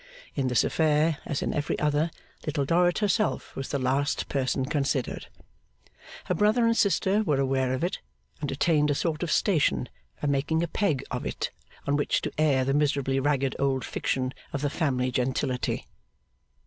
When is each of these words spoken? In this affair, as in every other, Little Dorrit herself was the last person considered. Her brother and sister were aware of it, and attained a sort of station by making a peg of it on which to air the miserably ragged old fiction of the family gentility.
In 0.33 0.47
this 0.47 0.63
affair, 0.63 1.19
as 1.27 1.43
in 1.43 1.53
every 1.53 1.77
other, 1.77 2.09
Little 2.47 2.65
Dorrit 2.65 2.97
herself 2.97 3.55
was 3.55 3.69
the 3.69 3.77
last 3.77 4.27
person 4.29 4.65
considered. 4.65 5.27
Her 6.25 6.33
brother 6.33 6.65
and 6.65 6.75
sister 6.75 7.21
were 7.21 7.39
aware 7.39 7.71
of 7.71 7.83
it, 7.83 7.99
and 8.41 8.49
attained 8.51 8.89
a 8.89 8.95
sort 8.95 9.21
of 9.21 9.29
station 9.31 9.89
by 10.19 10.27
making 10.27 10.63
a 10.63 10.67
peg 10.67 11.03
of 11.11 11.23
it 11.27 11.51
on 11.85 11.97
which 11.97 12.19
to 12.21 12.31
air 12.39 12.65
the 12.65 12.73
miserably 12.73 13.19
ragged 13.19 13.55
old 13.59 13.85
fiction 13.85 14.33
of 14.51 14.63
the 14.63 14.71
family 14.71 15.11
gentility. 15.11 15.85